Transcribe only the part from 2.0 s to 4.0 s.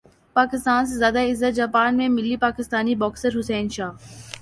ملی پاکستانی باکسر حسین شاہ